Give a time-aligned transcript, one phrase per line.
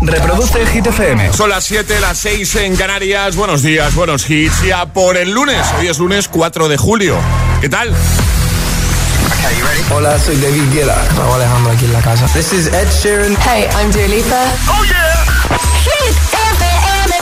[0.00, 1.32] Reproduce Hit FM.
[1.32, 3.36] Son las 7, las 6 en Canarias.
[3.36, 4.62] Buenos días, buenos hits.
[4.62, 5.66] Ya por el lunes.
[5.78, 7.16] Hoy es lunes 4 de julio.
[7.60, 7.94] ¿Qué tal?
[9.90, 10.96] Hola, soy David Guetta.
[11.16, 12.26] Raúl Alejandro aquí en la casa.
[12.32, 13.36] This is Ed Sheeran.
[13.42, 14.44] Hey, I'm Dua Lipa.
[14.68, 15.24] ¡Oh, yeah!
[15.84, 16.16] Hit
[16.58, 17.14] FM.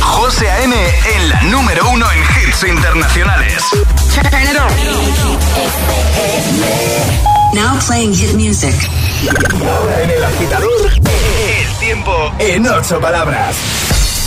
[0.00, 0.74] José A.M.
[1.14, 3.62] en la número uno en hits internacionales.
[4.14, 4.56] Turn it
[7.30, 7.35] on.
[7.54, 8.74] Now playing hit music.
[9.60, 13.56] Ahora en el agitador, el tiempo en ocho palabras.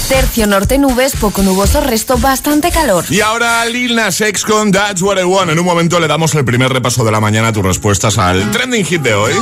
[0.07, 3.05] Tercio norte nubes, poco nuboso, resto bastante calor.
[3.09, 5.51] Y ahora Lil Nas X con That's What I Want.
[5.51, 8.49] En un momento le damos el primer repaso de la mañana a tus respuestas al
[8.51, 9.33] trending hit de hoy.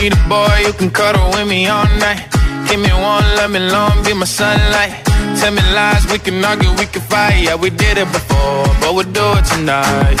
[0.00, 2.22] Need a boy who can cuddle with me all night.
[2.68, 4.94] Give me one, let me long, be my sunlight.
[5.40, 7.42] Tell me lies, we can argue, we can fight.
[7.42, 10.20] Yeah, we did it before, but we'll do it tonight.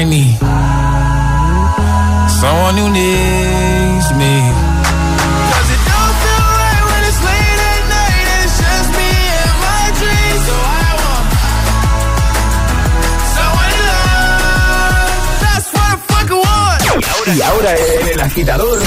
[0.00, 0.38] I need
[2.40, 4.34] someone who needs me.
[5.50, 9.10] 'Cause it don't feel right when it's late at night and it's just me
[9.42, 10.42] and my dreams.
[10.48, 10.54] So
[10.84, 11.26] I want
[13.34, 15.12] someone to love.
[15.44, 16.80] That's what I fucking want.
[17.36, 17.70] Y ahora
[18.00, 18.78] en el agitador,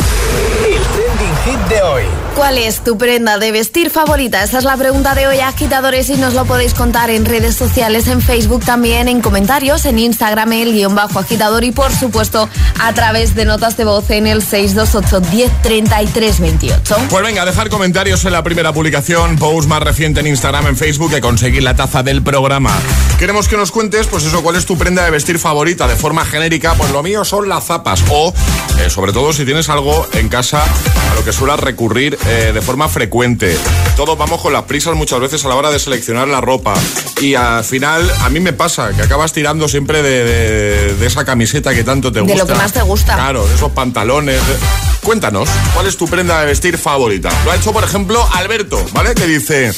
[1.46, 2.04] hit de hoy.
[2.36, 4.44] ¿Cuál es tu prenda de vestir favorita?
[4.44, 8.08] Esa es la pregunta de hoy, agitadores, y nos lo podéis contar en redes sociales,
[8.08, 12.48] en Facebook también, en comentarios, en Instagram, el guion bajo agitador y por supuesto
[12.80, 16.96] a través de notas de voz en el 628 10 28.
[17.10, 21.12] Pues venga, dejar comentarios en la primera publicación, post más reciente en Instagram, en Facebook,
[21.12, 22.72] que conseguir la taza del programa.
[23.20, 26.24] Queremos que nos cuentes, pues eso, cuál es tu prenda de vestir favorita de forma
[26.26, 26.76] genérica.
[26.76, 28.04] Pues lo mío son las zapas.
[28.10, 28.34] O,
[28.80, 32.62] eh, sobre todo, si tienes algo en casa a lo que suelas recurrir eh, de
[32.62, 33.58] forma frecuente.
[33.96, 36.74] Todos vamos con las prisas muchas veces a la hora de seleccionar la ropa.
[37.22, 41.24] Y al final, a mí me pasa que acabas tirando siempre de, de- de esa
[41.26, 42.38] camiseta que tanto te De gusta.
[42.40, 43.14] lo que más te gusta.
[43.16, 44.36] Claro, de esos pantalones.
[44.48, 44.56] de-
[45.04, 47.30] Cuéntanos, ¿cuál es tu prenda de vestir favorita?
[47.44, 49.16] Lo ha hecho, por ejemplo, Alberto, ¿vale?
[49.16, 49.74] Que dice,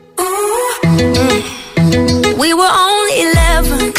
[2.40, 3.94] We were only 11,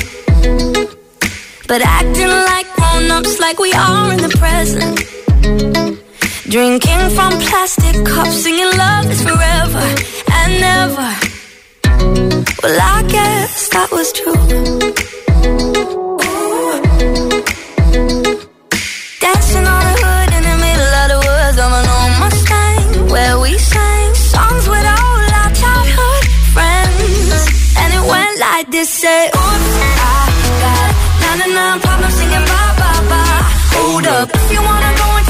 [1.68, 4.96] but acting like grown ups, like we are in the present.
[6.48, 9.84] Drinking from plastic cups, singing love is forever
[10.32, 11.10] and never.
[12.62, 15.29] Well, I guess that was true.
[28.80, 30.28] This: say, Oops, I
[30.64, 30.90] got
[31.38, 33.40] 99 problems singing bye bye bye.
[33.76, 35.29] Hold up, if you wanna go and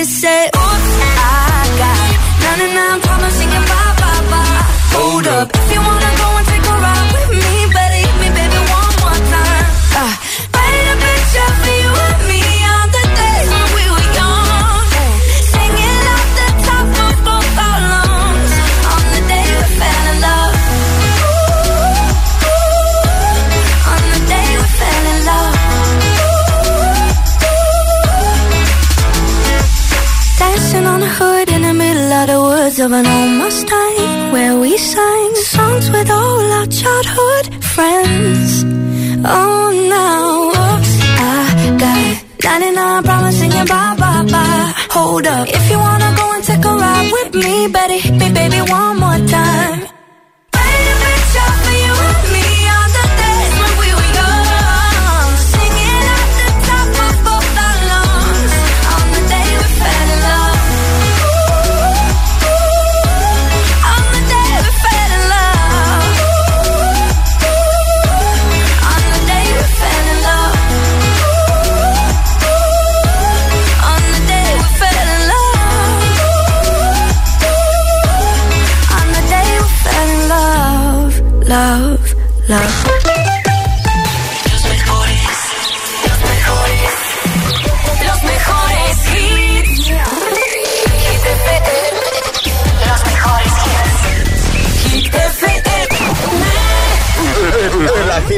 [0.00, 0.49] went like this: say,
[32.80, 38.64] of an old Mustang, where we sang songs with all our childhood friends.
[39.22, 44.72] Oh, now, oops, I got 99 problems singing bye bye bye.
[44.96, 48.32] Hold up, if you wanna go and take a ride with me, better hit me,
[48.32, 49.99] baby, one more time.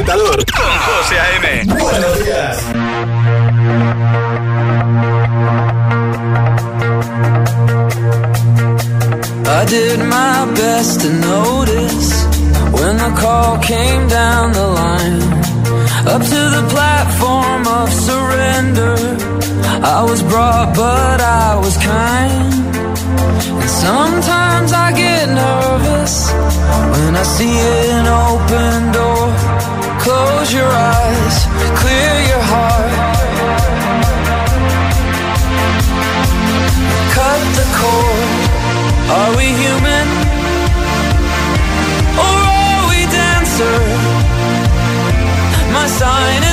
[0.03, 1.63] Agitador con José A.M.
[1.79, 2.57] Buenos días.
[9.45, 12.25] I did my best to notice
[12.71, 15.21] when the call came down the line.
[16.05, 18.95] Up to the platform of surrender.
[19.83, 22.75] I was brought, but I was kind.
[23.61, 26.31] And sometimes I get nervous
[26.91, 27.57] when I see
[27.91, 29.62] an open door.
[30.03, 31.35] Close your eyes,
[31.79, 32.91] clear your heart.
[37.15, 38.33] Cut the cord.
[39.17, 40.07] Are we human?
[42.25, 43.77] Or are we dancer?
[45.71, 46.52] My sign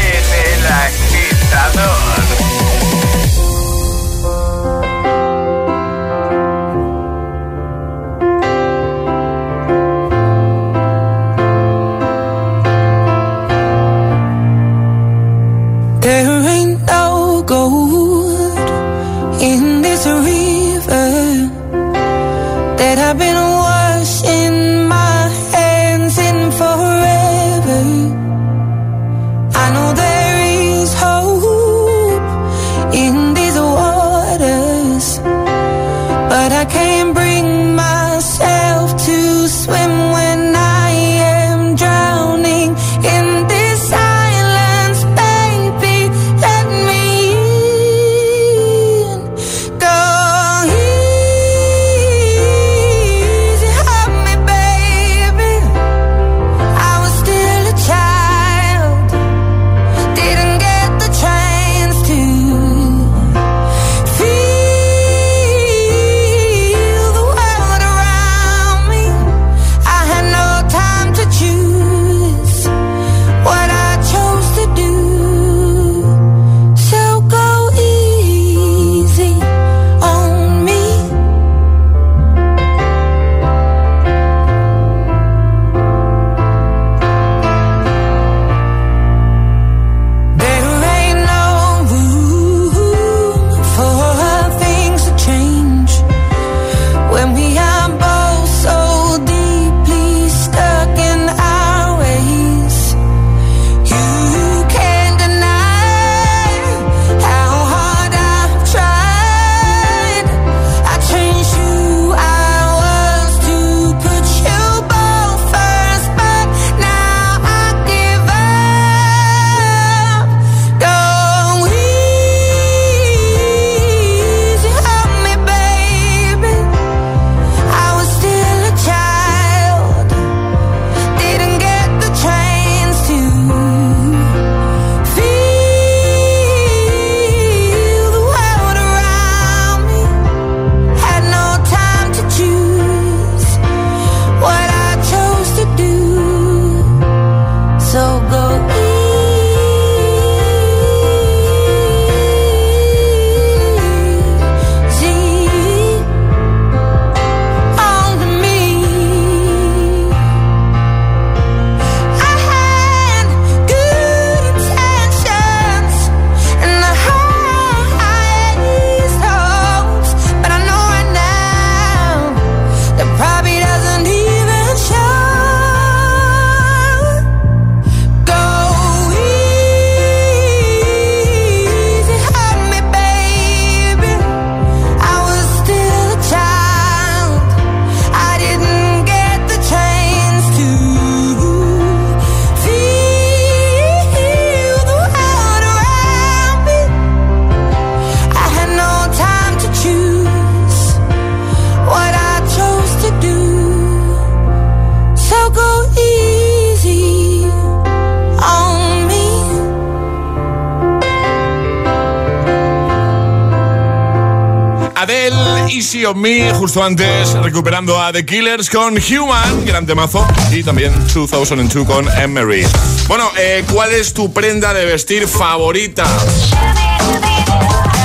[216.21, 222.63] Justo antes recuperando a The Killers con Human, gran temazo, y también 2002 con Emery.
[223.07, 226.05] Bueno, eh, ¿cuál es tu prenda de vestir favorita?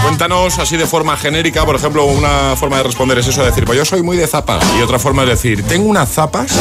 [0.02, 3.66] Cuéntanos así de forma genérica, por ejemplo, una forma de responder es eso de decir,
[3.66, 4.64] pues yo soy muy de zapas.
[4.78, 6.52] Y otra forma es decir, tengo unas zapas.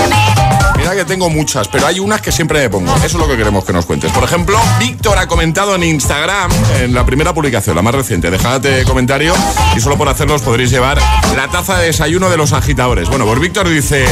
[0.95, 2.95] Que tengo muchas, pero hay unas que siempre me pongo.
[2.95, 4.13] Eso es lo que queremos que nos cuentes.
[4.13, 6.49] Por ejemplo, Víctor ha comentado en Instagram,
[6.79, 8.31] en la primera publicación, la más reciente.
[8.31, 9.33] Dejadte comentario
[9.75, 10.97] y solo por hacerlos podréis llevar
[11.35, 13.09] la taza de desayuno de los agitadores.
[13.09, 14.05] Bueno, pues Víctor dice,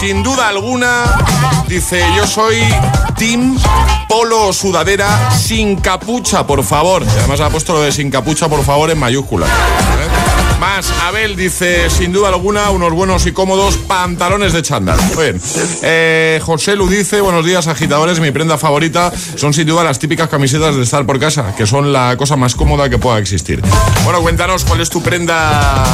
[0.00, 1.04] sin duda alguna,
[1.66, 2.62] dice, yo soy
[3.16, 3.58] Team
[4.06, 7.04] Polo sudadera sin capucha, por favor.
[7.08, 9.48] Además ha puesto lo de sin capucha, por favor, en mayúsculas.
[10.78, 14.96] Abel dice, sin duda alguna, unos buenos y cómodos pantalones de chándal.
[15.82, 18.20] Eh, José Lu dice, buenos días, agitadores.
[18.20, 21.92] Mi prenda favorita son sin duda las típicas camisetas de estar por casa, que son
[21.92, 23.60] la cosa más cómoda que pueda existir.
[24.04, 25.84] Bueno, cuéntanos cuál es tu prenda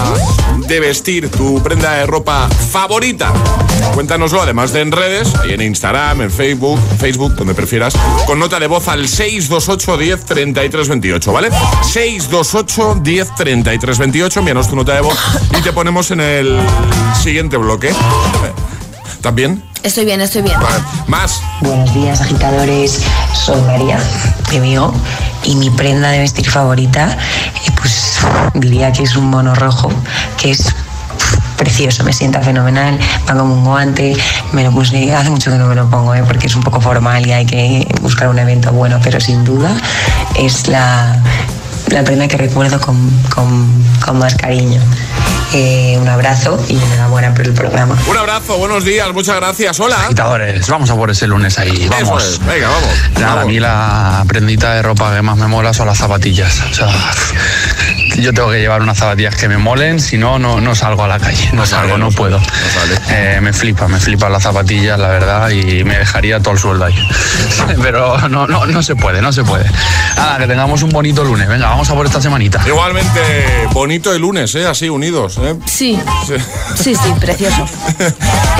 [0.66, 3.32] de vestir, tu prenda de ropa favorita.
[3.94, 7.94] Cuéntanoslo, además de en redes, en Instagram, en Facebook, Facebook, donde prefieras,
[8.26, 11.48] con nota de voz al 628 10 33 28, ¿vale?
[11.82, 15.16] 628 10 33 28, envíanos tu nota de voz
[15.56, 16.60] y te ponemos en el
[17.22, 17.94] siguiente bloque.
[19.20, 19.62] ¿También?
[19.84, 20.58] Estoy bien, estoy bien.
[20.60, 20.82] Vale.
[21.06, 21.40] Más.
[21.60, 23.00] Buenos días, agitadores.
[23.32, 24.00] Soy María
[24.50, 24.92] de Mío
[25.44, 28.18] y mi prenda de vestir favorita, eh, pues
[28.54, 29.92] diría que es un mono rojo,
[30.38, 30.74] que es
[31.56, 34.16] precioso, me sienta fenomenal, va como un guante,
[34.52, 36.80] me lo puse, hace mucho que no me lo pongo, eh, porque es un poco
[36.80, 39.76] formal y hay que buscar un evento bueno, pero sin duda
[40.34, 41.16] es la,
[41.90, 44.80] la prenda que recuerdo con, con, con más cariño.
[45.52, 47.96] Eh, un abrazo y enhorabuena por el programa.
[48.08, 49.78] Un abrazo, buenos días, muchas gracias.
[49.78, 49.96] Hola.
[50.04, 52.24] Agitadores, vamos a por ese lunes ahí, vamos.
[52.24, 52.90] Es, Venga, vamos.
[53.14, 53.52] Nada, a Vamos.
[53.52, 56.60] mí la prendita de ropa que más me mola son las zapatillas.
[56.70, 56.88] O sea,
[58.16, 61.08] yo tengo que llevar unas zapatillas que me molen, si no, no, no salgo a
[61.08, 61.50] la calle.
[61.52, 62.40] No, salgo, no, puedo.
[63.10, 66.84] Eh, me flipa, me flipan las zapatillas, la verdad, y me dejaría todo el sueldo
[66.84, 66.94] ahí.
[67.82, 69.70] Pero no, no, no se puede, no se puede.
[70.16, 71.48] Nada, que tengamos un bonito lunes.
[71.48, 72.62] Venga, vamos a por esta semanita.
[72.66, 74.66] Igualmente, bonito el lunes, ¿eh?
[74.66, 75.56] Así unidos, ¿eh?
[75.66, 75.98] Sí.
[76.26, 76.34] Sí.
[76.76, 77.66] Sí, sí, precioso.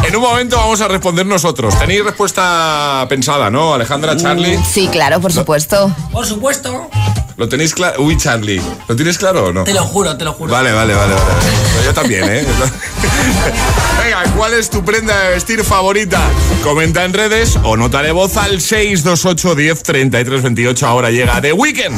[0.03, 1.79] En un momento vamos a responder nosotros.
[1.79, 4.59] Tenéis respuesta pensada, ¿no, Alejandra, Charlie?
[4.69, 5.95] Sí, claro, por supuesto.
[6.13, 6.91] Por supuesto.
[7.37, 8.01] ¿Lo tenéis claro?
[8.03, 9.65] Uy, Charlie, ¿lo tienes claro o no?
[9.65, 10.53] Te lo juro, te lo juro.
[10.53, 11.85] Vale, vale, vale, vale.
[11.85, 12.47] Yo también, ¿eh?
[14.05, 16.21] Venga, ¿cuál es tu prenda de vestir favorita?
[16.63, 20.87] Comenta en redes o nota de voz al 628 10 33 28.
[20.87, 21.97] Ahora llega The Weekend.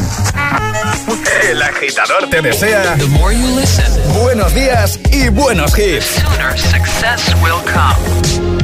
[1.50, 2.96] El agitador te desea
[4.14, 6.06] buenos días y buenos hits.
[6.56, 8.55] success will come.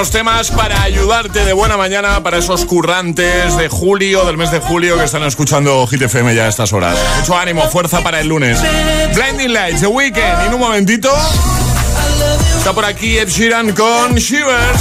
[0.00, 4.58] Buenos temas para ayudarte de buena mañana para esos currantes de julio, del mes de
[4.58, 6.98] julio que están escuchando Hit FM ya a estas horas.
[7.18, 8.58] Mucho ánimo, fuerza para el lunes.
[9.14, 10.42] Blinding Lights, The Weekend.
[10.42, 11.12] Y en un momentito
[12.56, 14.80] está por aquí Ed Sheeran con Shivers.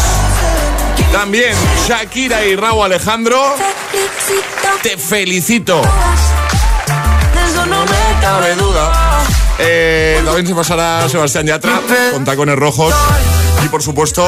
[1.12, 1.54] También
[1.86, 3.56] Shakira y Raúl Alejandro.
[4.82, 5.82] Te felicito.
[5.82, 9.20] Eso no me cabe duda.
[9.60, 11.82] Eh, también se pasará Sebastián Yatra
[12.14, 12.96] con tacones rojos.
[13.66, 14.26] Y por supuesto,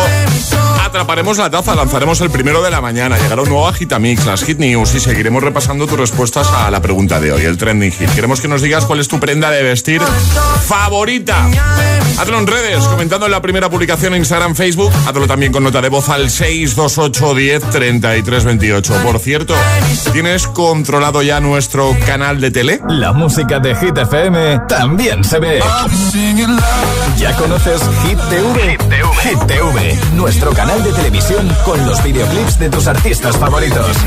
[0.92, 3.18] atraparemos la taza, lanzaremos el primero de la mañana.
[3.18, 7.22] Llegará un nuevo Agitamix, las Hit News y seguiremos repasando tus respuestas a la pregunta
[7.22, 8.10] de hoy, el trending hit.
[8.10, 10.02] Queremos que nos digas cuál es tu prenda de vestir
[10.68, 11.48] favorita.
[12.20, 14.92] Hazlo en redes, comentando en la primera publicación en Instagram, Facebook.
[15.08, 18.94] Hazlo también con nota de voz al 628 10 33 28.
[19.02, 19.56] Por cierto,
[20.12, 22.82] ¿tienes controlado ya nuestro canal de tele?
[22.90, 25.64] La música de Hit FM también se ve.
[27.18, 28.78] ¿Ya conoces Hit TV?
[29.24, 33.98] Hit TV, nuestro canal de televisión con los videoclips de tus artistas favoritos.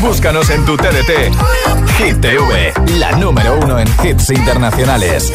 [0.00, 1.32] Búscanos en tu TDT.
[1.98, 5.32] Hit TV, la número uno en hits internacionales.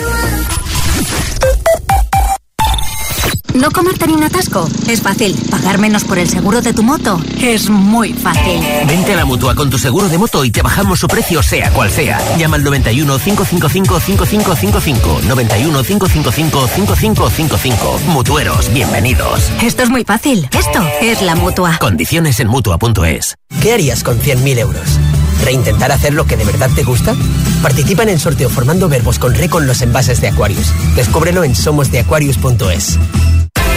[3.56, 4.68] ¿No comerte ni un atasco?
[4.86, 5.34] Es fácil.
[5.50, 7.22] ¿Pagar menos por el seguro de tu moto?
[7.42, 8.60] Es muy fácil.
[8.86, 11.72] Vente a la mutua con tu seguro de moto y te bajamos su precio, sea
[11.72, 12.20] cual sea.
[12.38, 15.22] Llama al 91 555 5555.
[15.26, 18.00] 91 555 5555.
[18.08, 19.50] Mutueros, bienvenidos.
[19.64, 20.50] Esto es muy fácil.
[20.52, 21.78] Esto es la mutua.
[21.80, 23.36] Condiciones en mutua.es.
[23.62, 25.00] ¿Qué harías con 100.000 euros?
[25.46, 27.16] ¿Reintentar hacer lo que de verdad te gusta?
[27.62, 30.74] Participa en el sorteo formando verbos con re con los envases de Aquarius.
[30.96, 33.00] Descúbrelo en somosdeaquarius.es.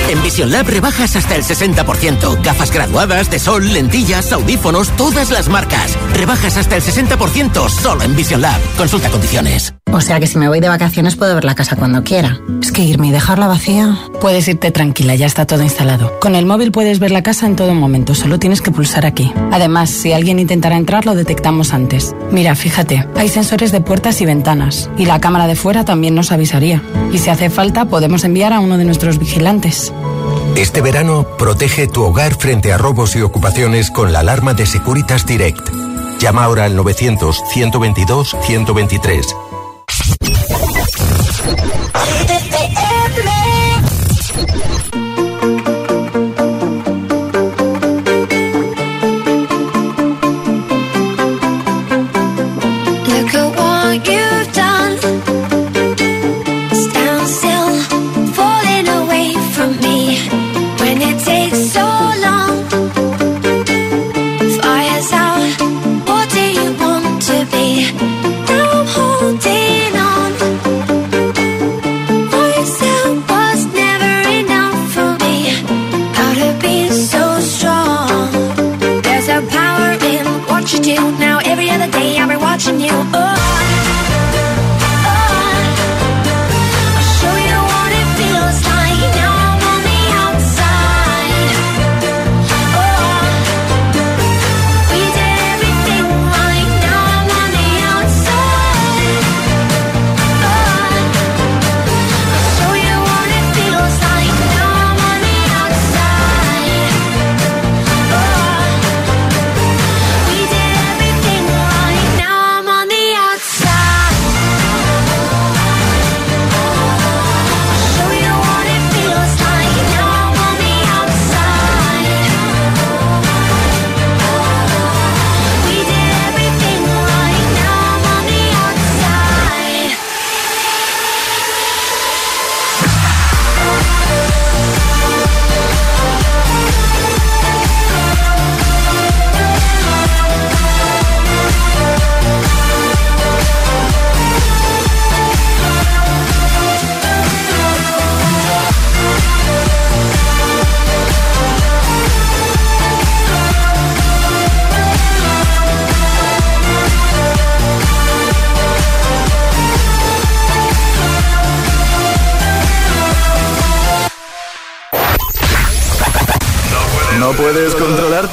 [0.09, 2.43] En Vision Lab rebajas hasta el 60%.
[2.43, 5.99] Gafas graduadas, de sol, lentillas, audífonos, todas las marcas.
[6.15, 8.59] Rebajas hasta el 60% solo en Vision Lab.
[8.79, 9.75] Consulta condiciones.
[9.93, 12.39] O sea que si me voy de vacaciones puedo ver la casa cuando quiera.
[12.63, 13.99] Es que irme y dejarla vacía.
[14.21, 16.19] Puedes irte tranquila, ya está todo instalado.
[16.21, 19.33] Con el móvil puedes ver la casa en todo momento, solo tienes que pulsar aquí.
[19.51, 22.15] Además, si alguien intentara entrar, lo detectamos antes.
[22.31, 24.91] Mira, fíjate, hay sensores de puertas y ventanas.
[24.99, 26.83] Y la cámara de fuera también nos avisaría.
[27.13, 29.93] Y si hace falta, podemos enviar a uno de nuestros vigilantes.
[30.57, 35.27] Este verano, protege tu hogar frente a robos y ocupaciones con la alarma de Securitas
[35.27, 35.69] Direct.
[36.19, 39.49] Llama ahora al 900-122-123.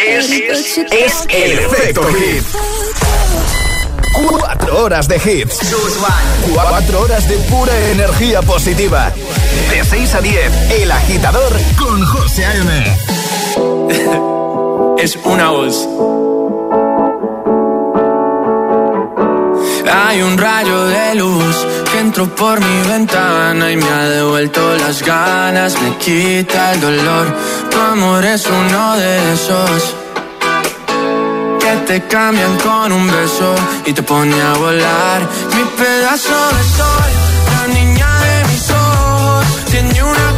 [0.06, 2.44] Es, es el efecto hit.
[4.28, 5.58] Cuatro horas de hits.
[8.42, 9.12] Positiva.
[9.70, 12.96] De 6 a 10, El Agitador con José A.M.
[14.98, 15.88] es una voz.
[19.90, 21.56] Hay un rayo de luz
[21.90, 27.34] que entró por mi ventana y me ha devuelto las ganas, me quita el dolor.
[27.70, 29.94] Tu amor es uno de esos
[31.60, 33.54] que te cambian con un beso
[33.86, 35.20] y te pone a volar.
[35.54, 37.10] Mi pedazo de sol,
[37.52, 37.97] la niña
[39.70, 40.37] tiene una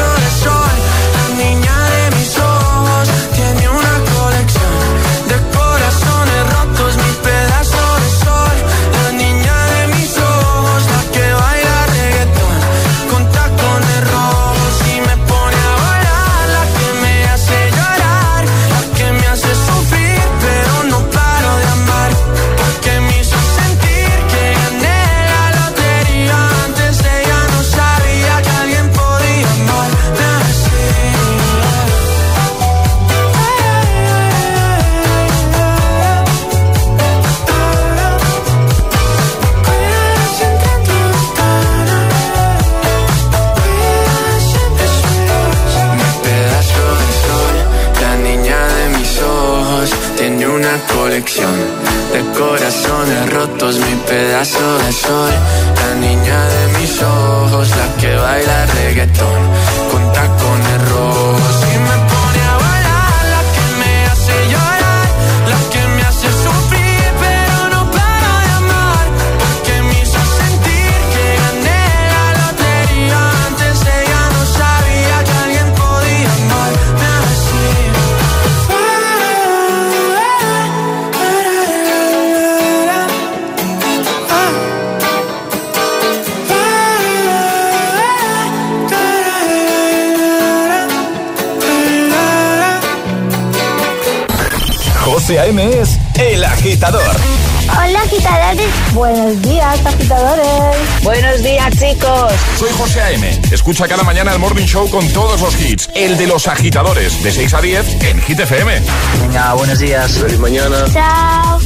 [103.71, 105.87] Escucha cada mañana el Morning Show con todos los hits.
[105.95, 108.81] El de los agitadores, de 6 a 10 en Hit FM.
[109.21, 110.11] Venga, buenos días.
[110.11, 110.83] Feliz mañana.
[110.91, 111.57] Chao.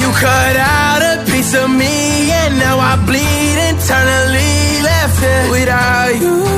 [0.00, 6.20] You cut out a piece of me and now I bleed internally left it without
[6.20, 6.57] you,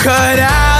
[0.00, 0.79] Cut out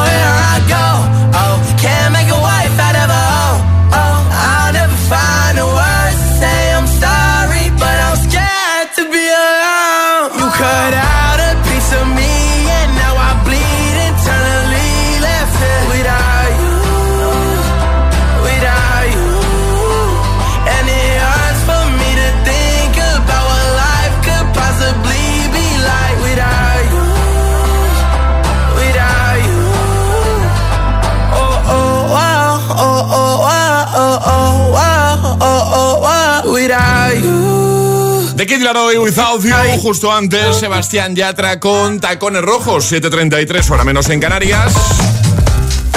[38.51, 44.19] Kid Laroi Without You, justo antes Sebastián Yatra con Tacones Rojos, 7.33, hora menos en
[44.19, 44.73] Canarias.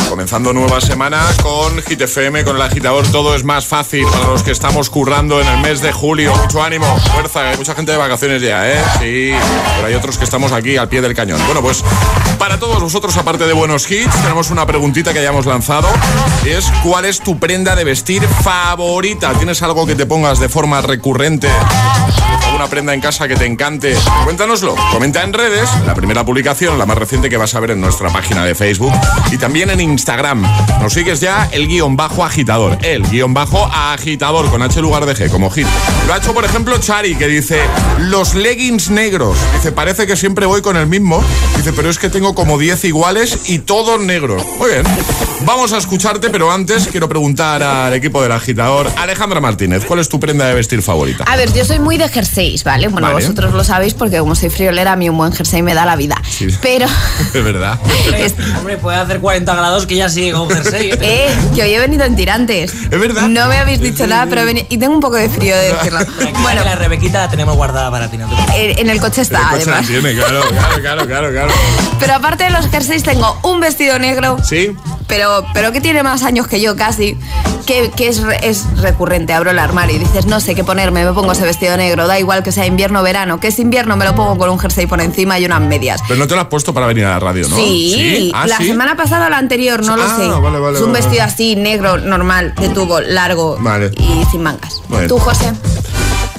[0.09, 4.45] Comenzando nueva semana con Hit FM, con el agitador, todo es más fácil para los
[4.45, 6.33] que estamos currando en el mes de julio.
[6.37, 8.81] Mucho ánimo, fuerza, hay mucha gente de vacaciones ya, ¿eh?
[9.01, 9.33] Sí,
[9.75, 11.41] pero hay otros que estamos aquí al pie del cañón.
[11.47, 11.83] Bueno, pues
[12.39, 15.89] para todos vosotros, aparte de buenos hits, tenemos una preguntita que hayamos lanzado.
[16.45, 19.33] Y es, ¿cuál es tu prenda de vestir favorita?
[19.33, 21.49] ¿Tienes algo que te pongas de forma recurrente?
[22.55, 23.97] ¿Alguna prenda en casa que te encante?
[24.23, 24.77] Cuéntanoslo.
[24.93, 28.11] Comenta en redes, la primera publicación, la más reciente que vas a ver en nuestra
[28.11, 28.93] página de Facebook
[29.33, 30.47] y también en Instagram.
[30.81, 32.79] Nos sigues ya el guion bajo agitador.
[32.83, 35.67] El guion bajo agitador con H lugar de G como hit.
[36.07, 37.59] Lo ha hecho, por ejemplo, Chari, que dice,
[37.99, 39.37] los leggings negros.
[39.55, 41.25] Dice, parece que siempre voy con el mismo.
[41.57, 44.45] Dice, pero es que tengo como 10 iguales y todos negros.
[44.61, 44.85] Muy bien.
[45.41, 48.89] Vamos a escucharte, pero antes quiero preguntar al equipo del agitador.
[48.97, 51.25] Alejandra Martínez, ¿cuál es tu prenda de vestir favorita?
[51.25, 52.05] A ver, yo soy muy de
[52.65, 52.89] ¿vale?
[52.89, 53.21] Bueno, Vale.
[53.21, 55.97] vosotros lo sabéis porque como soy friolera, a mí un buen jersey me da la
[55.97, 56.21] vida.
[56.29, 56.49] Sí.
[56.63, 56.87] Pero,
[57.35, 57.79] Es verdad.
[58.59, 60.91] Hombre, puede hacer 40 grados que ya sigue con jersey.
[60.93, 60.99] ¿eh?
[61.01, 62.73] eh, que hoy he venido en tirantes.
[62.75, 63.23] Es verdad.
[63.29, 65.73] No me habéis dicho nada, pero he veni- y tengo un poco de frío de
[65.75, 65.99] decirlo.
[66.45, 69.45] Bueno, la Rebequita la tenemos guardada para ti, no te En el coche está, El
[69.59, 69.87] coche la además.
[69.89, 71.55] tiene, claro, claro, claro, claro, claro.
[71.99, 74.37] Pero aparte de los jerseys, tengo un vestido negro.
[74.45, 74.77] ¿Sí?
[75.07, 77.19] Pero, pero que tiene más años que yo casi,
[77.67, 79.33] que, que es, es recurrente.
[79.35, 82.19] Abro el armario y dices, no sé qué ponerme, me pongo ese vestido negro, da
[82.19, 84.87] igual que sea invierno o verano, que es invierno me lo pongo con un jersey
[84.87, 86.01] por encima y unas medias.
[86.09, 87.57] Pero no te lo has puesto para venir a la radio, ¿no?
[87.57, 88.67] Sí, Ah, la ¿sí?
[88.69, 90.27] semana pasada o la anterior, no lo Ah, sé.
[90.29, 91.33] vale, vale, es un vestido vale.
[91.33, 93.59] así, negro, normal, de tubo, largo
[93.99, 94.81] y sin mangas.
[94.89, 95.07] Bueno.
[95.09, 95.53] ¿Tú, José?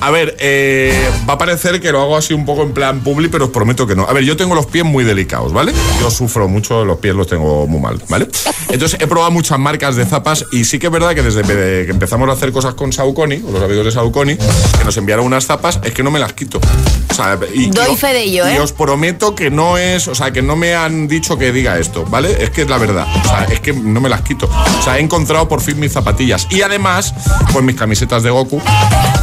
[0.01, 3.27] A ver, eh, va a parecer que lo hago así un poco en plan publi,
[3.29, 4.03] pero os prometo que no.
[4.07, 5.73] A ver, yo tengo los pies muy delicados, ¿vale?
[5.99, 8.27] Yo sufro mucho, los pies los tengo muy mal, ¿vale?
[8.69, 11.41] Entonces he probado muchas marcas de zapas y sí que es verdad que desde
[11.85, 15.25] que empezamos a hacer cosas con Saucony, con los amigos de Saucony, que nos enviaron
[15.25, 16.59] unas zapas, es que no me las quito.
[17.09, 18.59] O sea, y, Doy y- fe de ello, y ¿eh?
[18.59, 22.05] os prometo que no es, o sea, que no me han dicho que diga esto,
[22.05, 22.43] ¿vale?
[22.43, 23.07] Es que es la verdad.
[23.23, 24.47] O sea, es que no me las quito.
[24.79, 26.47] O sea, he encontrado por fin mis zapatillas.
[26.51, 27.13] Y además,
[27.53, 28.61] pues mis camisetas de Goku,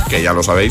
[0.08, 0.61] que ya lo sabéis.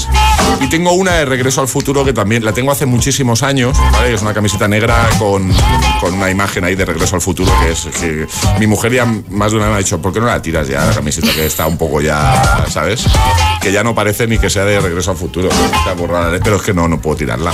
[0.60, 4.14] Y tengo una de Regreso al Futuro que también la tengo hace muchísimos años, ¿vale?
[4.14, 5.52] Es una camiseta negra con,
[6.00, 8.28] con una imagen ahí de Regreso al Futuro que es que
[8.60, 10.68] mi mujer ya más de una vez me ha dicho, ¿por qué no la tiras
[10.68, 13.06] ya la camiseta que está un poco ya, ¿sabes?
[13.62, 15.50] Que ya no parece ni que sea de Regreso al Futuro.
[15.50, 17.52] Está borrada, pero es que no, no puedo tirarla.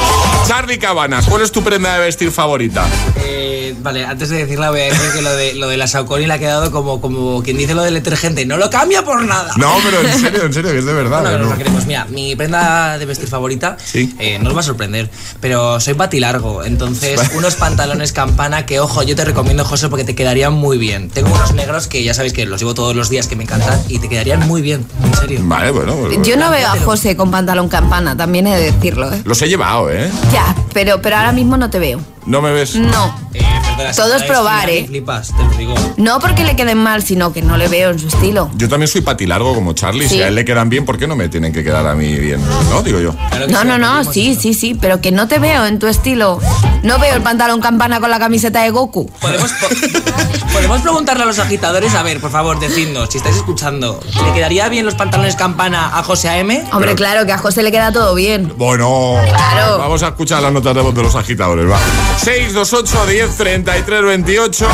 [0.47, 2.85] Charlie Cabanas, ¿cuál es tu prenda de vestir favorita?
[3.17, 6.25] Eh, vale, antes de decirla voy a decir que lo de, lo de la Saucony
[6.25, 8.45] le ha quedado como, como quien dice lo del detergente.
[8.45, 9.53] No lo cambia por nada.
[9.57, 11.21] No, pero en serio, en serio, que es de verdad.
[11.21, 11.51] Bueno, nos no.
[11.53, 11.85] lo queremos.
[11.85, 14.15] Mira, mi prenda de vestir favorita Sí.
[14.19, 15.09] eh, no os va a sorprender,
[15.39, 20.15] pero soy patilargo, entonces unos pantalones campana que, ojo, yo te recomiendo, José, porque te
[20.15, 21.09] quedarían muy bien.
[21.09, 23.79] Tengo unos negros que ya sabéis que los llevo todos los días, que me encantan
[23.87, 25.39] y te quedarían muy bien, en serio.
[25.43, 25.95] Vale, bueno.
[25.95, 29.21] pues- Yo no veo a José con pantalón campana, también he de decirlo, ¿eh?
[29.25, 30.09] Los he llevado, ¿eh?
[30.33, 31.99] Ya, pero, pero ahora mismo no te veo.
[32.25, 32.75] ¿No me ves?
[32.75, 33.15] No.
[33.33, 33.41] Eh,
[33.95, 34.85] Todo es probar, ¿eh?
[34.87, 35.75] Flipas, te lo digo.
[35.97, 38.49] No porque le queden mal, sino que no le veo en su estilo.
[38.55, 40.07] Yo también soy patilargo como Charlie.
[40.09, 42.15] Si a él le quedan bien, ¿por qué no me tienen que quedar a mí
[42.15, 42.41] bien?
[42.69, 42.81] ¿No?
[42.81, 43.13] Digo yo.
[43.49, 46.39] No, no, no, sí, sí, sí, pero que no te veo en tu estilo.
[46.83, 49.09] No veo el pantalón campana con la camiseta de Goku.
[49.19, 49.67] ¿Podemos, po-
[50.53, 54.69] podemos preguntarle a los agitadores, a ver, por favor, decidnos, si estáis escuchando, ¿le quedaría
[54.69, 56.63] bien los pantalones campana a José A.M.?
[56.71, 58.53] Hombre, claro, que a José le queda todo bien.
[58.57, 59.77] Bueno, Claro.
[59.79, 61.79] vamos a escuchar las notas de voz de los agitadores, va.
[62.23, 63.31] 628 10
[63.67, 64.65] 33 28.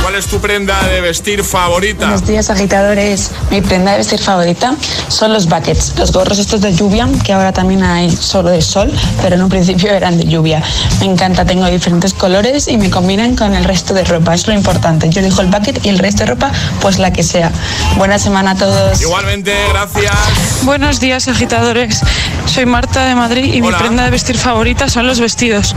[0.00, 2.06] ¿Cuál es tu prenda de vestir favorita?
[2.06, 3.30] Buenos días agitadores.
[3.50, 4.74] Mi prenda de vestir favorita
[5.08, 8.90] son los buckets, los gorros estos de lluvia, que ahora también hay solo de sol,
[9.20, 10.62] pero en un principio eran de lluvia.
[11.00, 14.54] Me encanta, tengo diferentes colores y me combinan con el resto de ropa, es lo
[14.54, 15.10] importante.
[15.10, 17.52] Yo elijo el bucket y el resto de ropa, pues la que sea.
[17.98, 18.98] Buena semana a todos.
[19.02, 20.60] Igualmente, gracias.
[20.62, 22.00] Buenos días, agitadores.
[22.46, 25.76] Soy Marta de Madrid y mi prenda de vestir favorita son los vestidos.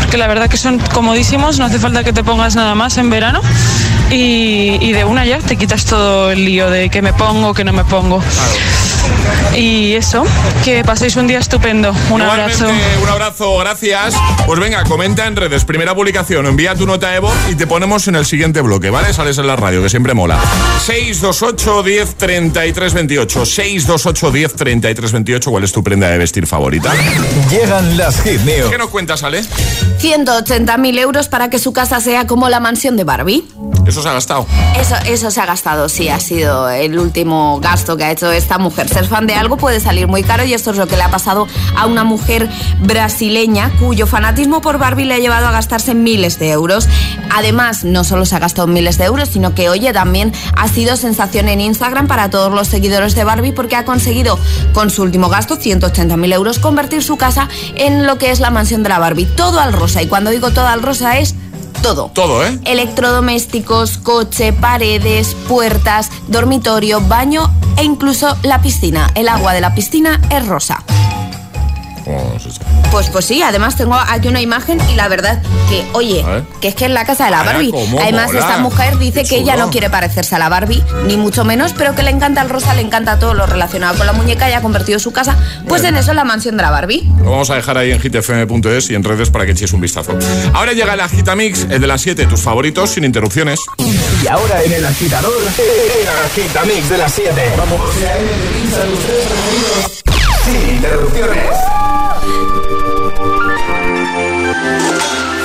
[0.00, 3.10] Porque la verdad que son comodísimos, no hace falta que te pongas nada más en
[3.10, 3.40] verano.
[4.10, 7.64] Y, y de una ya te quitas todo el lío de que me pongo, que
[7.64, 8.22] no me pongo.
[9.54, 10.24] Y eso,
[10.64, 11.90] que paséis un día estupendo.
[12.10, 12.66] Un Igualmente, abrazo.
[13.02, 14.14] Un abrazo, gracias.
[14.46, 18.06] Pues venga, comenta en redes, primera publicación, envía tu nota de voz y te ponemos
[18.08, 19.12] en el siguiente bloque, ¿vale?
[19.12, 20.38] Sales en la radio, que siempre mola.
[20.84, 23.46] 628 10 33 28.
[23.46, 25.50] 628 10 33 28.
[25.50, 26.92] ¿Cuál es tu prenda de vestir favorita?
[27.50, 28.70] Llegan las hit news.
[28.70, 29.42] ¿Qué nos cuentas, Ale?
[29.42, 33.44] 180.000 euros para que su casa sea como la mansión de Barbie.
[33.86, 34.46] Eso se ha gastado.
[34.78, 38.58] Eso, eso se ha gastado, sí, ha sido el último gasto que ha hecho esta
[38.58, 38.87] mujer.
[38.88, 41.10] Ser fan de algo puede salir muy caro y esto es lo que le ha
[41.10, 42.48] pasado a una mujer
[42.80, 46.88] brasileña cuyo fanatismo por Barbie le ha llevado a gastarse miles de euros.
[47.30, 50.96] Además, no solo se ha gastado miles de euros, sino que, oye, también ha sido
[50.96, 54.38] sensación en Instagram para todos los seguidores de Barbie porque ha conseguido,
[54.72, 58.82] con su último gasto, 180.000 euros, convertir su casa en lo que es la mansión
[58.82, 59.26] de la Barbie.
[59.26, 60.02] Todo al rosa.
[60.02, 61.34] Y cuando digo todo al rosa es
[61.82, 62.10] todo.
[62.12, 62.58] Todo, ¿eh?
[62.64, 69.10] Electrodomésticos, coche, paredes, puertas, dormitorio, baño e incluso la piscina.
[69.14, 70.82] El agua de la piscina es rosa.
[72.90, 76.24] Pues pues sí, además tengo aquí una imagen y la verdad que, oye,
[76.60, 77.72] que es que es la casa de la Ala, Barbie.
[78.00, 78.38] Además, mola.
[78.40, 81.94] esta mujer dice que ella no quiere parecerse a la Barbie, ni mucho menos, pero
[81.94, 84.62] que le encanta el rosa, le encanta todo lo relacionado con la muñeca y ha
[84.62, 85.36] convertido su casa,
[85.68, 87.08] pues en eso la mansión de la Barbie.
[87.22, 90.16] Lo vamos a dejar ahí en hitfm.es y en redes para que echéis un vistazo.
[90.54, 93.60] Ahora llega el Agitamix, el de las 7, tus favoritos, sin interrupciones.
[94.22, 97.52] Y ahora en el agitador, el agitamix de las 7.
[97.56, 97.80] Vamos.
[100.44, 101.54] Sin interrupciones.
[104.60, 105.37] You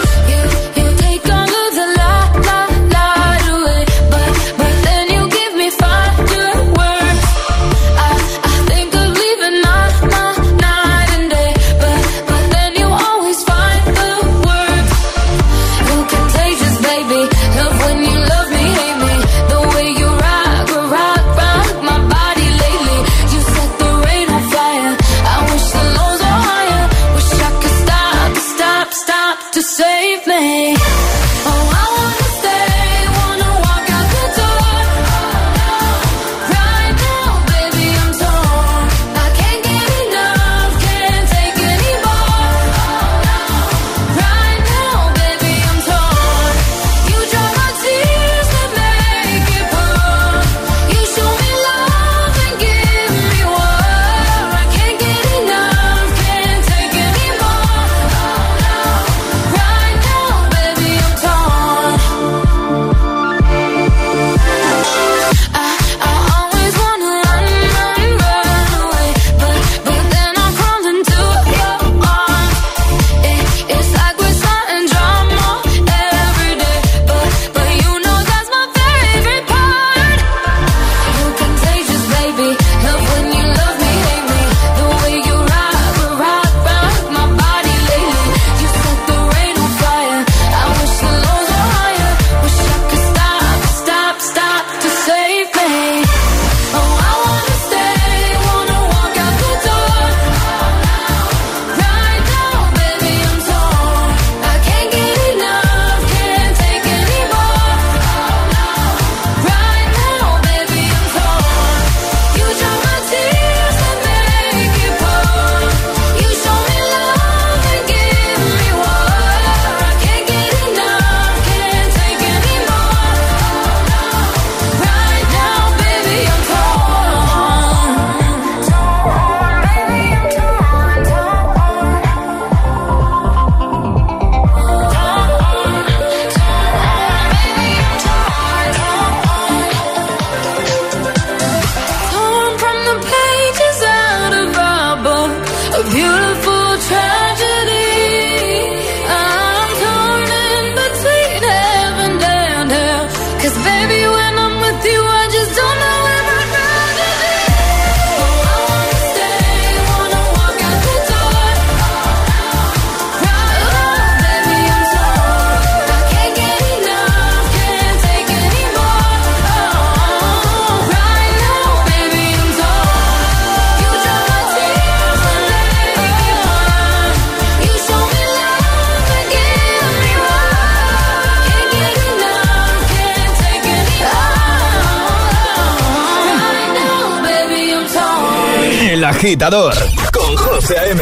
[189.23, 189.73] agitador
[190.11, 191.01] con José A.M.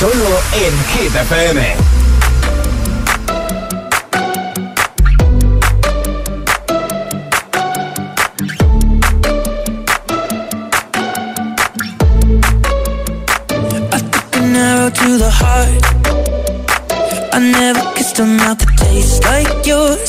[0.00, 1.76] Solo en Hit FM.
[14.88, 15.84] To the heart,
[17.34, 20.08] I never kissed a mouth that tastes like yours.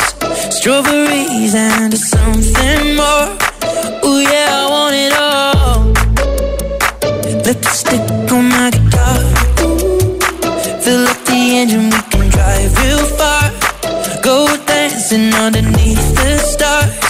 [0.56, 3.49] Strawberries and something more.
[7.50, 9.18] Lipstick on my guitar.
[10.84, 14.22] Fill up the engine, we can drive real far.
[14.22, 17.09] Go dancing underneath the stars.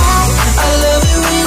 [0.00, 1.37] I love it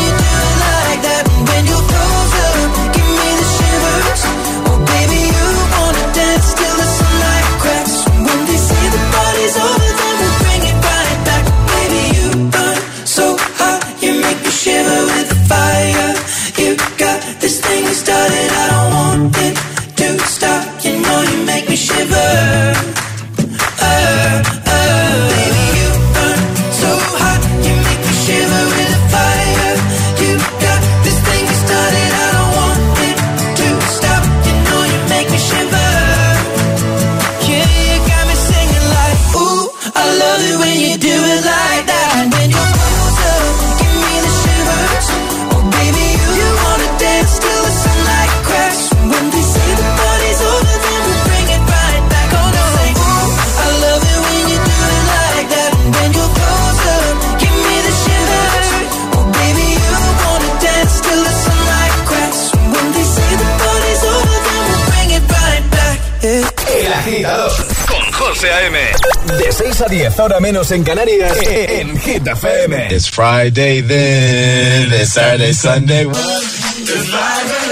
[69.82, 72.88] a 10, hora menos en Canarias, en Hit FM.
[72.92, 76.06] It's Friday then, it's Saturday, Sunday.
[76.06, 77.10] It's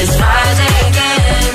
[0.00, 1.54] It's Friday again.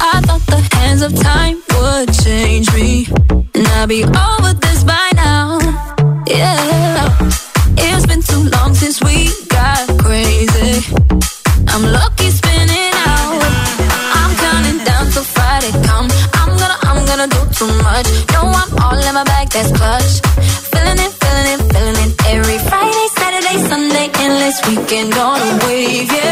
[0.00, 3.06] I thought the hands of time would change me,
[3.54, 4.04] and be
[24.84, 26.12] walking on a wave.
[26.12, 26.23] Yeah.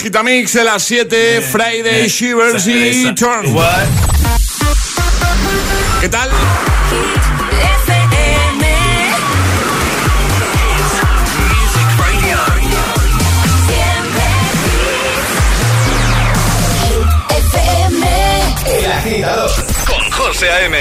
[0.00, 3.54] Agitamix de las 7, Friday, Shivers y Turn.
[6.00, 6.30] ¿Qué tal?
[18.66, 19.69] El agitador
[20.40, 20.78] José A.M.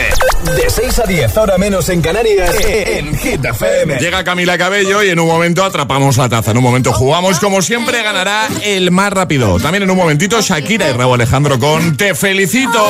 [0.56, 3.98] De 6 a 10, ahora menos en Canarias, en Hit FM.
[3.98, 6.52] Llega Camila Cabello y en un momento atrapamos la taza.
[6.52, 9.60] En un momento jugamos, como siempre, ganará el más rápido.
[9.60, 12.90] También en un momentito, Shakira y Raúl Alejandro con Te Felicito.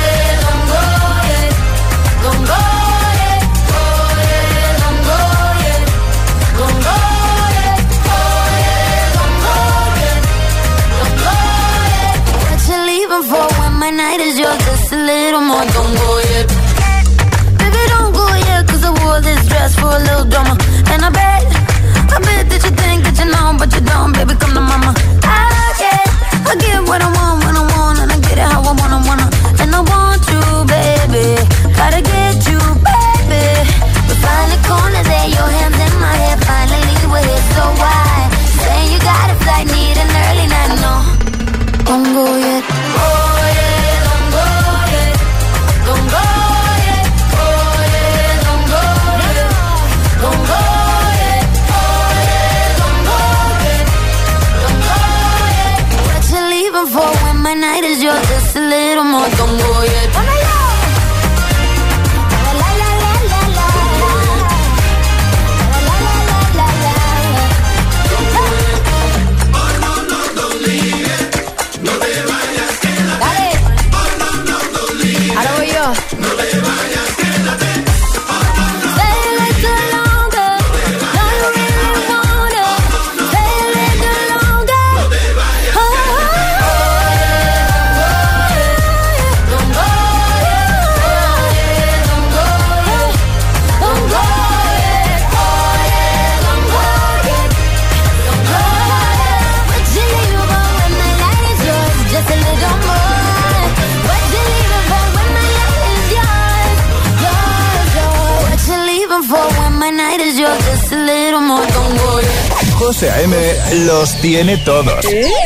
[114.43, 115.01] tiene todos.
[115.01, 115.40] Todos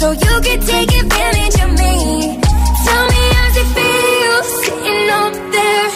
[0.00, 1.94] so you can take advantage of me.
[2.84, 5.88] Tell me how's it feel sitting up there,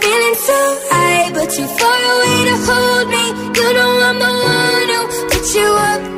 [0.00, 0.58] feeling so
[0.90, 3.24] high, but too far away to hold me.
[3.58, 5.00] You know I'm the one who
[5.30, 6.17] put you up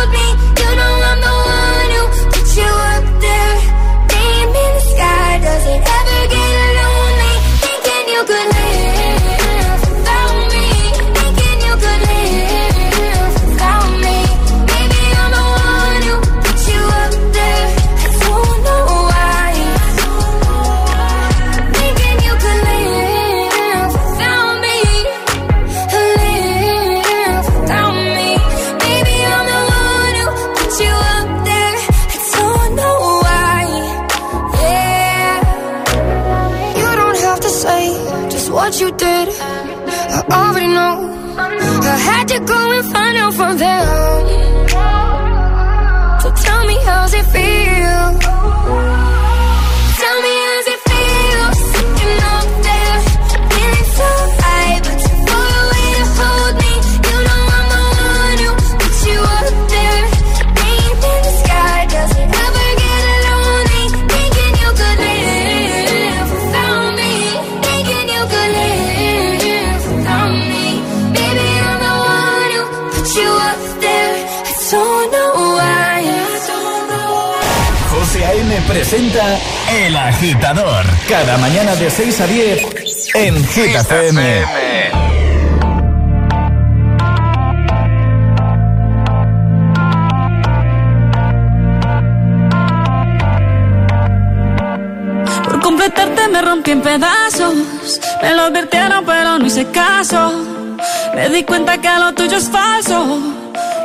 [38.61, 39.27] what you did.
[40.17, 40.93] I already know.
[41.93, 43.85] I had to go and find out from them.
[46.21, 49.10] So tell me how's it feel?
[78.91, 79.39] Presenta
[79.71, 80.85] El Agitador.
[81.07, 82.67] Cada mañana de 6 a 10
[83.15, 84.41] en FM.
[95.45, 97.55] Por completarte me rompí en pedazos.
[98.21, 100.33] Me lo advirtieron, pero no hice caso.
[101.15, 103.19] Me di cuenta que lo tuyo es falso.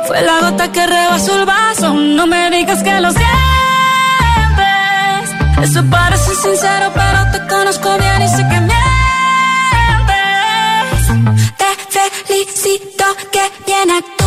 [0.05, 1.93] Fue la gota que rebasó el vaso.
[1.93, 3.46] No me digas que lo sientes.
[5.61, 8.77] Eso parece sincero, pero te conozco bien y sé que mientes.
[11.57, 11.75] Te
[12.25, 14.26] felicito que bien actúas.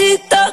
[0.00, 0.49] Felicito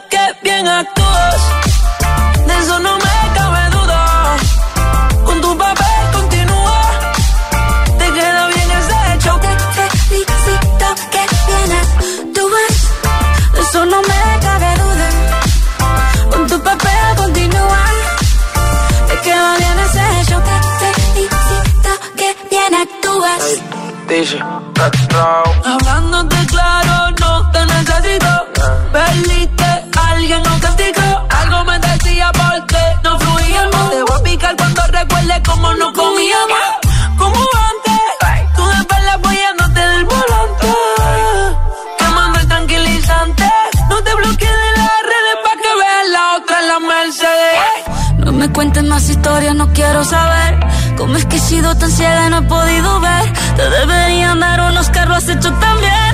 [49.77, 50.59] quiero saber.
[50.97, 53.31] ¿Cómo es que he sido tan ciega y no he podido ver?
[53.55, 56.11] Te deberían dar unos carros has hecho también.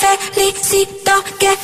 [0.00, 1.56] Te felicito que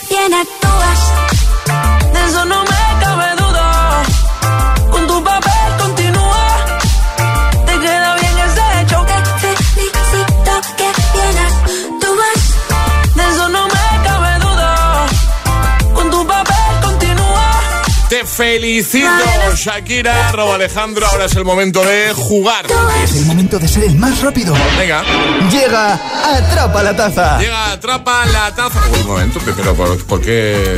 [18.41, 21.07] felicito, Shakira, Robo Alejandro.
[21.07, 22.65] Ahora es el momento de jugar.
[23.05, 24.55] Es el momento de ser el más rápido.
[24.79, 25.03] Venga.
[25.51, 26.01] Llega
[26.39, 27.39] Atrapa la Taza.
[27.39, 28.81] Llega, atrapa la taza.
[28.99, 30.77] Un momento, pero ¿por, por qué?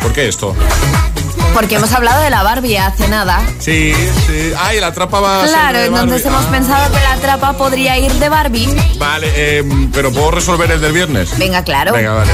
[0.00, 0.54] ¿Por qué esto?
[1.54, 3.40] Porque hemos hablado de la Barbie hace nada.
[3.60, 3.94] Sí,
[4.26, 4.52] sí.
[4.58, 6.28] Ay, la trapa va a ser Claro, entonces Barbie.
[6.36, 6.50] hemos Ah.
[6.50, 8.68] pensado que la trapa podría ir de Barbie.
[8.98, 11.38] Vale, eh, pero ¿puedo resolver el del viernes?
[11.38, 11.92] Venga, claro.
[11.92, 12.32] Venga, vale.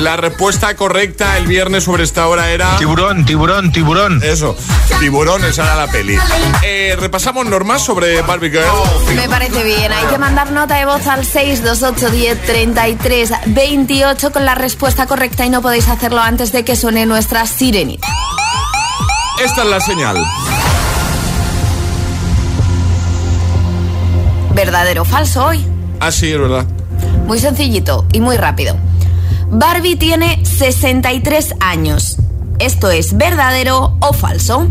[0.00, 2.76] La respuesta correcta el viernes sobre esta hora era...
[2.76, 4.22] Tiburón, tiburón, tiburón.
[4.22, 4.54] Eso,
[5.00, 6.18] tiburón, esa era la peli.
[6.62, 9.16] Eh, repasamos normas sobre Barbie Girl.
[9.16, 9.90] Me parece bien.
[9.92, 15.46] Hay que mandar nota de voz al 628 10 33 28 con la respuesta correcta
[15.46, 18.06] y no podéis hacerlo antes de que suene nuestra sirenita.
[19.44, 20.16] Esta es la señal.
[24.52, 25.64] ¿Verdadero o falso hoy?
[26.00, 26.66] Ah, sí, es verdad.
[27.26, 28.76] Muy sencillito y muy rápido.
[29.48, 32.16] Barbie tiene 63 años.
[32.58, 34.66] ¿Esto es verdadero o falso?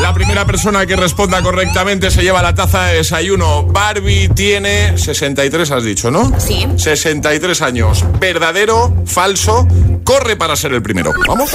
[0.00, 3.64] La primera persona que responda correctamente se lleva la taza de desayuno.
[3.64, 6.32] Barbie tiene 63, has dicho, ¿no?
[6.38, 6.66] Sí.
[6.76, 8.04] 63 años.
[8.20, 8.94] ¿Verdadero?
[9.06, 9.66] ¿Falso?
[10.04, 11.12] Corre para ser el primero.
[11.26, 11.50] ¿Vamos?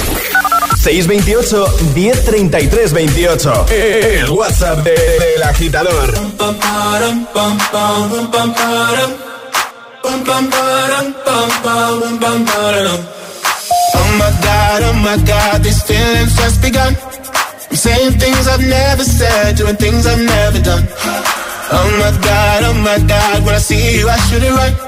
[0.82, 3.64] 628 1033 28.
[4.22, 6.14] El WhatsApp de- del agitador.
[13.94, 16.96] Oh my god, oh my god, these feelings just begun.
[17.70, 20.86] I'm saying things I've never said, doing things I've never done.
[21.70, 24.87] Oh my god, oh my god, when I see you, I should it right.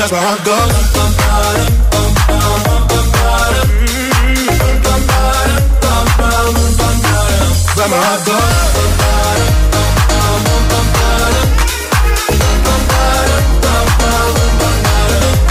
[0.00, 0.56] My heart goes.
[7.76, 8.70] But my heart goes.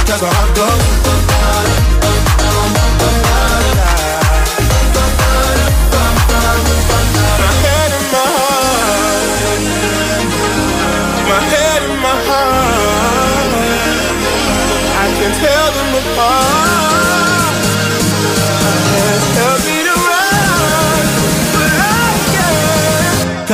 [0.08, 0.79] Cause my heart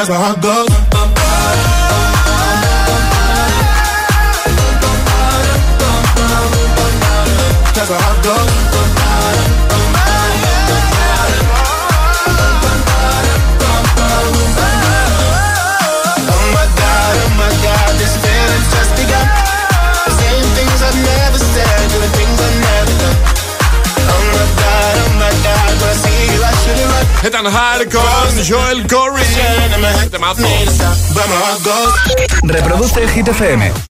[0.05, 0.64] essa ragada.
[27.25, 29.25] Ethan Hart con Joel Corey.
[30.11, 30.47] Temazo.
[32.43, 33.85] Reproduce Hit FM.